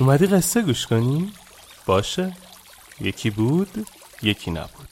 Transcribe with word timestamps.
اومدی 0.00 0.26
قصه 0.26 0.62
گوش 0.62 0.86
کنی؟ 0.86 1.32
باشه. 1.86 2.36
یکی 3.00 3.30
بود 3.30 3.86
یکی 4.22 4.50
نبود. 4.50 4.88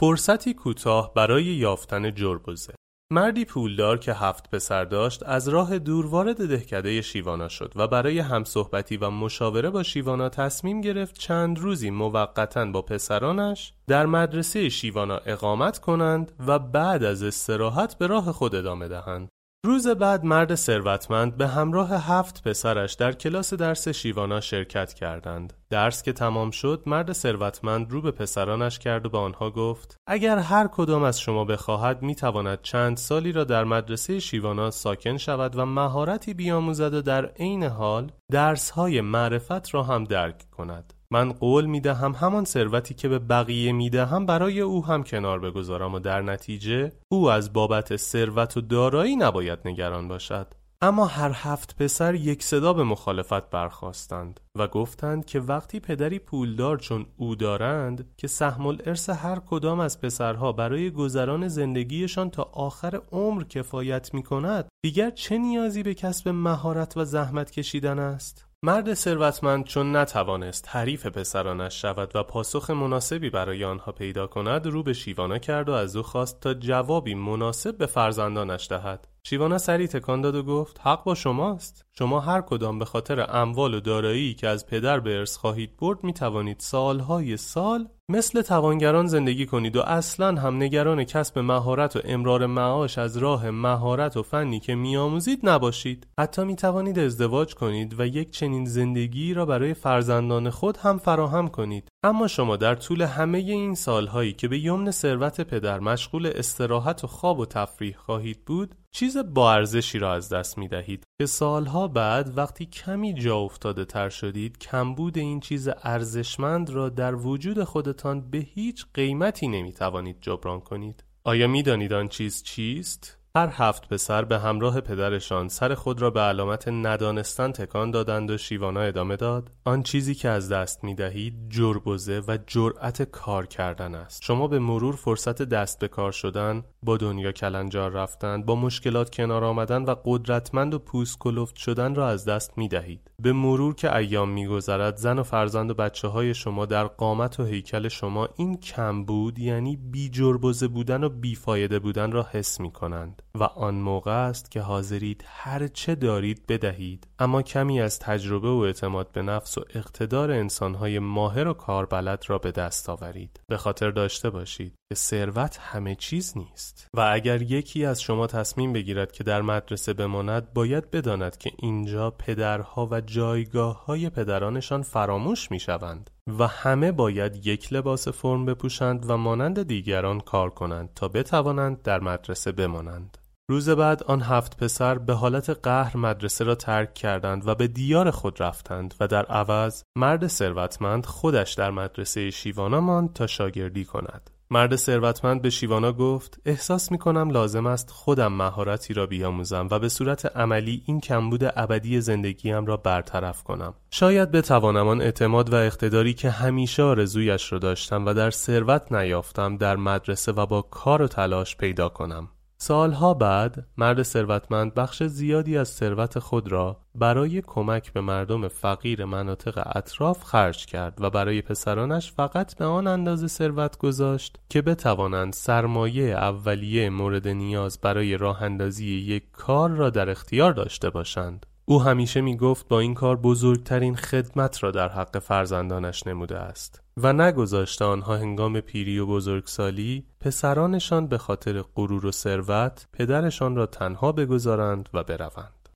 فرصتی 0.00 0.54
کوتاه 0.54 1.14
برای 1.14 1.44
یافتن 1.44 2.14
جربوزه. 2.14 2.74
مردی 3.14 3.44
پولدار 3.44 3.98
که 3.98 4.12
هفت 4.14 4.50
پسر 4.50 4.84
داشت 4.84 5.22
از 5.26 5.48
راه 5.48 5.78
دور 5.78 6.06
وارد 6.06 6.48
دهکده 6.48 7.02
شیوانا 7.02 7.48
شد 7.48 7.72
و 7.76 7.88
برای 7.88 8.18
همصحبتی 8.18 8.96
و 8.96 9.10
مشاوره 9.10 9.70
با 9.70 9.82
شیوانا 9.82 10.28
تصمیم 10.28 10.80
گرفت 10.80 11.18
چند 11.18 11.58
روزی 11.58 11.90
موقتا 11.90 12.64
با 12.64 12.82
پسرانش 12.82 13.72
در 13.86 14.06
مدرسه 14.06 14.68
شیوانا 14.68 15.20
اقامت 15.26 15.78
کنند 15.78 16.32
و 16.46 16.58
بعد 16.58 17.04
از 17.04 17.22
استراحت 17.22 17.98
به 17.98 18.06
راه 18.06 18.32
خود 18.32 18.54
ادامه 18.54 18.88
دهند. 18.88 19.28
روز 19.64 19.88
بعد 19.88 20.24
مرد 20.24 20.54
ثروتمند 20.54 21.36
به 21.36 21.48
همراه 21.48 22.12
هفت 22.12 22.48
پسرش 22.48 22.94
در 22.94 23.12
کلاس 23.12 23.54
درس 23.54 23.88
شیوانا 23.88 24.40
شرکت 24.40 24.92
کردند. 24.94 25.52
درس 25.70 26.02
که 26.02 26.12
تمام 26.12 26.50
شد 26.50 26.82
مرد 26.86 27.12
ثروتمند 27.12 27.90
رو 27.90 28.02
به 28.02 28.10
پسرانش 28.10 28.78
کرد 28.78 29.06
و 29.06 29.08
به 29.08 29.18
آنها 29.18 29.50
گفت 29.50 29.96
اگر 30.06 30.38
هر 30.38 30.66
کدام 30.66 31.02
از 31.02 31.20
شما 31.20 31.44
بخواهد 31.44 32.02
می‌تواند 32.02 32.62
چند 32.62 32.96
سالی 32.96 33.32
را 33.32 33.44
در 33.44 33.64
مدرسه 33.64 34.18
شیوانا 34.18 34.70
ساکن 34.70 35.16
شود 35.16 35.56
و 35.58 35.66
مهارتی 35.66 36.34
بیاموزد 36.34 36.94
و 36.94 37.02
در 37.02 37.26
عین 37.26 37.62
حال 37.62 38.12
درسهای 38.32 39.00
معرفت 39.00 39.74
را 39.74 39.82
هم 39.82 40.04
درک 40.04 40.50
کند. 40.50 40.93
من 41.14 41.32
قول 41.32 41.64
می 41.66 41.80
دهم 41.80 42.12
همان 42.12 42.44
ثروتی 42.44 42.94
که 42.94 43.08
به 43.08 43.18
بقیه 43.18 43.72
می 43.72 43.90
دهم 43.90 44.26
برای 44.26 44.60
او 44.60 44.86
هم 44.86 45.02
کنار 45.02 45.40
بگذارم 45.40 45.94
و 45.94 45.98
در 45.98 46.22
نتیجه 46.22 46.92
او 47.08 47.30
از 47.30 47.52
بابت 47.52 47.96
ثروت 47.96 48.56
و 48.56 48.60
دارایی 48.60 49.16
نباید 49.16 49.58
نگران 49.64 50.08
باشد 50.08 50.54
اما 50.82 51.06
هر 51.06 51.32
هفت 51.34 51.76
پسر 51.76 52.14
یک 52.14 52.42
صدا 52.42 52.72
به 52.72 52.84
مخالفت 52.84 53.50
برخواستند 53.50 54.40
و 54.58 54.68
گفتند 54.68 55.24
که 55.24 55.40
وقتی 55.40 55.80
پدری 55.80 56.18
پولدار 56.18 56.78
چون 56.78 57.06
او 57.16 57.34
دارند 57.34 58.14
که 58.16 58.26
سهم 58.26 58.66
الارث 58.66 59.10
هر 59.10 59.38
کدام 59.38 59.80
از 59.80 60.00
پسرها 60.00 60.52
برای 60.52 60.90
گذران 60.90 61.48
زندگیشان 61.48 62.30
تا 62.30 62.42
آخر 62.42 63.00
عمر 63.12 63.44
کفایت 63.44 64.14
می 64.14 64.22
کند 64.22 64.68
دیگر 64.84 65.10
چه 65.10 65.38
نیازی 65.38 65.82
به 65.82 65.94
کسب 65.94 66.28
مهارت 66.28 66.96
و 66.96 67.04
زحمت 67.04 67.50
کشیدن 67.50 67.98
است؟ 67.98 68.53
مرد 68.64 68.94
ثروتمند 68.94 69.64
چون 69.64 69.96
نتوانست 69.96 70.68
حریف 70.68 71.06
پسرانش 71.06 71.82
شود 71.82 72.16
و 72.16 72.22
پاسخ 72.22 72.70
مناسبی 72.70 73.30
برای 73.30 73.64
آنها 73.64 73.92
پیدا 73.92 74.26
کند 74.26 74.66
رو 74.66 74.82
به 74.82 74.92
شیوانا 74.92 75.38
کرد 75.38 75.68
و 75.68 75.72
از 75.72 75.96
او 75.96 76.02
خواست 76.02 76.40
تا 76.40 76.54
جوابی 76.54 77.14
مناسب 77.14 77.78
به 77.78 77.86
فرزندانش 77.86 78.66
دهد. 78.70 79.08
شیوانا 79.26 79.58
سری 79.58 79.88
تکان 79.88 80.20
داد 80.20 80.34
و 80.34 80.42
گفت 80.42 80.80
حق 80.80 81.04
با 81.04 81.14
شماست. 81.14 81.84
شما 81.98 82.20
هر 82.20 82.40
کدام 82.40 82.78
به 82.78 82.84
خاطر 82.84 83.26
اموال 83.28 83.74
و 83.74 83.80
دارایی 83.80 84.34
که 84.34 84.48
از 84.48 84.66
پدر 84.66 85.00
به 85.00 85.18
ارث 85.18 85.36
خواهید 85.36 85.76
برد 85.76 86.04
می 86.04 86.12
توانید 86.12 86.60
سالهای 86.60 87.36
سال 87.36 87.88
مثل 88.08 88.42
توانگران 88.42 89.06
زندگی 89.06 89.46
کنید 89.46 89.76
و 89.76 89.80
اصلا 89.80 90.40
هم 90.40 90.56
نگران 90.56 91.04
کسب 91.04 91.38
مهارت 91.38 91.96
و 91.96 92.00
امرار 92.04 92.46
معاش 92.46 92.98
از 92.98 93.16
راه 93.16 93.50
مهارت 93.50 94.16
و 94.16 94.22
فنی 94.22 94.60
که 94.60 94.74
میآموزید 94.74 95.40
نباشید. 95.42 96.06
حتی 96.20 96.44
می 96.44 96.56
توانید 96.56 96.98
ازدواج 96.98 97.54
کنید 97.54 98.00
و 98.00 98.06
یک 98.06 98.30
چنین 98.30 98.64
زندگی 98.64 99.34
را 99.34 99.46
برای 99.46 99.74
فرزندان 99.74 100.50
خود 100.50 100.76
هم 100.76 100.98
فراهم 100.98 101.48
کنید. 101.48 101.88
اما 102.02 102.26
شما 102.26 102.56
در 102.56 102.74
طول 102.74 103.02
همه 103.02 103.38
این 103.38 103.74
سالهایی 103.74 104.32
که 104.32 104.48
به 104.48 104.58
یمن 104.58 104.90
ثروت 104.90 105.40
پدر 105.40 105.80
مشغول 105.80 106.30
استراحت 106.34 107.04
و 107.04 107.06
خواب 107.06 107.38
و 107.38 107.46
تفریح 107.46 107.96
خواهید 107.96 108.44
بود 108.44 108.74
چیز 108.96 109.16
با 109.16 109.52
ارزشی 109.52 109.98
را 109.98 110.14
از 110.14 110.28
دست 110.28 110.58
می 110.58 110.68
دهید 110.68 111.04
که 111.18 111.26
سالها 111.26 111.88
بعد 111.88 112.38
وقتی 112.38 112.66
کمی 112.66 113.14
جا 113.14 113.36
افتاده 113.36 113.84
تر 113.84 114.08
شدید 114.08 114.58
کمبود 114.58 115.18
این 115.18 115.40
چیز 115.40 115.68
ارزشمند 115.82 116.70
را 116.70 116.88
در 116.88 117.14
وجود 117.14 117.64
خودتان 117.64 118.30
به 118.30 118.38
هیچ 118.38 118.86
قیمتی 118.94 119.48
نمی 119.48 119.72
توانید 119.72 120.16
جبران 120.20 120.60
کنید. 120.60 121.04
آیا 121.24 121.46
می 121.46 121.62
دانید 121.62 121.92
آن 121.92 122.08
چیز 122.08 122.42
چیست؟ 122.42 123.18
هر 123.36 123.48
هفت 123.52 123.88
پسر 123.88 124.24
به 124.24 124.38
همراه 124.38 124.80
پدرشان 124.80 125.48
سر 125.48 125.74
خود 125.74 126.02
را 126.02 126.10
به 126.10 126.20
علامت 126.20 126.68
ندانستن 126.68 127.52
تکان 127.52 127.90
دادند 127.90 128.30
و 128.30 128.38
شیوانا 128.38 128.80
ادامه 128.80 129.16
داد. 129.16 129.50
آن 129.64 129.82
چیزی 129.82 130.14
که 130.14 130.28
از 130.28 130.52
دست 130.52 130.84
می 130.84 130.94
دهید 130.94 131.34
جربزه 131.48 132.22
و 132.28 132.38
جرأت 132.46 133.02
کار 133.02 133.46
کردن 133.46 133.94
است. 133.94 134.22
شما 134.22 134.48
به 134.48 134.58
مرور 134.58 134.96
فرصت 134.96 135.42
دست 135.42 135.78
به 135.78 135.88
کار 135.88 136.12
شدن 136.12 136.64
با 136.84 136.96
دنیا 136.96 137.32
کلنجار 137.32 137.90
رفتن 137.90 138.42
با 138.42 138.54
مشکلات 138.54 139.10
کنار 139.10 139.44
آمدن 139.44 139.82
و 139.82 139.94
قدرتمند 140.04 140.74
و 140.74 140.78
پوست 140.78 141.18
کلفت 141.18 141.56
شدن 141.56 141.94
را 141.94 142.08
از 142.08 142.24
دست 142.24 142.58
می 142.58 142.68
دهید 142.68 143.10
به 143.22 143.32
مرور 143.32 143.74
که 143.74 143.96
ایام 143.96 144.30
میگذرد 144.30 144.96
زن 144.96 145.18
و 145.18 145.22
فرزند 145.22 145.70
و 145.70 145.74
بچه 145.74 146.08
های 146.08 146.34
شما 146.34 146.66
در 146.66 146.84
قامت 146.84 147.40
و 147.40 147.44
هیکل 147.44 147.88
شما 147.88 148.28
این 148.36 148.56
کم 148.56 149.04
بود 149.04 149.38
یعنی 149.38 149.76
بی 149.76 150.08
جربزه 150.08 150.68
بودن 150.68 151.04
و 151.04 151.08
بیفایده 151.08 151.78
بودن 151.78 152.12
را 152.12 152.26
حس 152.30 152.60
می 152.60 152.70
کنند 152.70 153.22
و 153.34 153.42
آن 153.42 153.74
موقع 153.74 154.26
است 154.28 154.50
که 154.50 154.60
حاضرید 154.60 155.24
هر 155.26 155.66
چه 155.68 155.94
دارید 155.94 156.46
بدهید. 156.46 157.06
اما 157.18 157.42
کمی 157.42 157.80
از 157.80 157.98
تجربه 157.98 158.48
و 158.48 158.58
اعتماد 158.58 159.12
به 159.12 159.22
نفس 159.22 159.58
و 159.58 159.64
اقتدار 159.74 160.30
انسانهای 160.30 160.98
ماهر 160.98 161.48
و 161.48 161.52
کاربلد 161.52 162.24
را 162.26 162.38
به 162.38 162.52
دست 162.52 162.88
آورید. 162.88 163.40
به 163.48 163.56
خاطر 163.56 163.90
داشته 163.90 164.30
باشید 164.30 164.74
که 164.88 164.94
ثروت 164.94 165.58
همه 165.60 165.94
چیز 165.94 166.32
نیست. 166.36 166.73
و 166.94 167.10
اگر 167.12 167.42
یکی 167.42 167.84
از 167.84 168.02
شما 168.02 168.26
تصمیم 168.26 168.72
بگیرد 168.72 169.12
که 169.12 169.24
در 169.24 169.42
مدرسه 169.42 169.92
بماند 169.92 170.52
باید 170.52 170.90
بداند 170.90 171.36
که 171.36 171.50
اینجا 171.58 172.10
پدرها 172.10 172.88
و 172.90 173.00
جایگاه 173.00 173.84
های 173.84 174.10
پدرانشان 174.10 174.82
فراموش 174.82 175.50
می 175.50 175.60
شوند 175.60 176.10
و 176.38 176.46
همه 176.46 176.92
باید 176.92 177.46
یک 177.46 177.72
لباس 177.72 178.08
فرم 178.08 178.44
بپوشند 178.44 179.10
و 179.10 179.16
مانند 179.16 179.62
دیگران 179.62 180.20
کار 180.20 180.50
کنند 180.50 180.90
تا 180.94 181.08
بتوانند 181.08 181.82
در 181.82 182.00
مدرسه 182.00 182.52
بمانند. 182.52 183.18
روز 183.50 183.68
بعد 183.68 184.02
آن 184.02 184.22
هفت 184.22 184.56
پسر 184.56 184.98
به 184.98 185.14
حالت 185.14 185.50
قهر 185.50 185.96
مدرسه 185.96 186.44
را 186.44 186.54
ترک 186.54 186.94
کردند 186.94 187.48
و 187.48 187.54
به 187.54 187.66
دیار 187.66 188.10
خود 188.10 188.42
رفتند 188.42 188.94
و 189.00 189.06
در 189.06 189.24
عوض 189.24 189.82
مرد 189.96 190.26
ثروتمند 190.26 191.06
خودش 191.06 191.54
در 191.54 191.70
مدرسه 191.70 192.30
شیوانا 192.30 192.80
ماند 192.80 193.12
تا 193.12 193.26
شاگردی 193.26 193.84
کند. 193.84 194.30
مرد 194.50 194.76
ثروتمند 194.76 195.42
به 195.42 195.50
شیوانا 195.50 195.92
گفت 195.92 196.40
احساس 196.44 196.92
می 196.92 196.98
کنم 196.98 197.30
لازم 197.30 197.66
است 197.66 197.90
خودم 197.90 198.32
مهارتی 198.32 198.94
را 198.94 199.06
بیاموزم 199.06 199.68
و 199.70 199.78
به 199.78 199.88
صورت 199.88 200.36
عملی 200.36 200.82
این 200.86 201.00
کمبود 201.00 201.52
ابدی 201.56 202.00
زندگیم 202.00 202.66
را 202.66 202.76
برطرف 202.76 203.42
کنم. 203.42 203.74
شاید 203.90 204.30
بتوانم 204.30 204.88
آن 204.88 205.00
اعتماد 205.00 205.52
و 205.52 205.56
اقتداری 205.56 206.14
که 206.14 206.30
همیشه 206.30 206.82
آرزویش 206.82 207.52
را 207.52 207.58
داشتم 207.58 208.06
و 208.06 208.14
در 208.14 208.30
ثروت 208.30 208.92
نیافتم 208.92 209.56
در 209.56 209.76
مدرسه 209.76 210.32
و 210.32 210.46
با 210.46 210.62
کار 210.62 211.02
و 211.02 211.08
تلاش 211.08 211.56
پیدا 211.56 211.88
کنم. 211.88 212.28
سالها 212.66 213.14
بعد 213.14 213.66
مرد 213.78 214.02
ثروتمند 214.02 214.74
بخش 214.74 215.02
زیادی 215.02 215.56
از 215.56 215.68
ثروت 215.68 216.18
خود 216.18 216.52
را 216.52 216.80
برای 216.94 217.42
کمک 217.46 217.92
به 217.92 218.00
مردم 218.00 218.48
فقیر 218.48 219.04
مناطق 219.04 219.76
اطراف 219.76 220.22
خرج 220.22 220.66
کرد 220.66 221.00
و 221.00 221.10
برای 221.10 221.42
پسرانش 221.42 222.12
فقط 222.12 222.56
به 222.56 222.64
آن 222.64 222.86
اندازه 222.86 223.26
ثروت 223.26 223.78
گذاشت 223.78 224.38
که 224.48 224.62
بتوانند 224.62 225.32
سرمایه 225.32 226.14
اولیه 226.14 226.90
مورد 226.90 227.28
نیاز 227.28 227.80
برای 227.80 228.16
راه 228.16 228.42
اندازی 228.42 228.86
یک 228.86 229.30
کار 229.32 229.70
را 229.70 229.90
در 229.90 230.10
اختیار 230.10 230.52
داشته 230.52 230.90
باشند. 230.90 231.46
او 231.66 231.82
همیشه 231.82 232.20
می 232.20 232.36
گفت 232.36 232.68
با 232.68 232.80
این 232.80 232.94
کار 232.94 233.16
بزرگترین 233.16 233.96
خدمت 233.96 234.62
را 234.62 234.70
در 234.70 234.88
حق 234.88 235.18
فرزندانش 235.18 236.06
نموده 236.06 236.38
است 236.38 236.82
و 236.96 237.12
نگذاشته 237.12 237.84
آنها 237.84 238.16
هنگام 238.16 238.60
پیری 238.60 238.98
و 238.98 239.06
بزرگسالی 239.06 240.04
پسرانشان 240.20 241.06
به 241.06 241.18
خاطر 241.18 241.62
غرور 241.62 242.06
و 242.06 242.12
ثروت 242.12 242.86
پدرشان 242.92 243.56
را 243.56 243.66
تنها 243.66 244.12
بگذارند 244.12 244.88
و 244.94 245.04
بروند. 245.04 245.68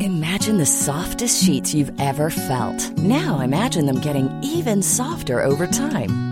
Imagine 0.00 0.58
the 0.58 0.72
softest 0.88 1.36
sheets 1.44 1.74
you've 1.74 1.94
ever 2.10 2.28
felt. 2.30 2.80
Now 2.98 3.40
imagine 3.40 3.86
them 3.86 4.00
getting 4.00 4.28
even 4.42 4.82
softer 4.82 5.38
over 5.50 5.66
time. 5.66 6.31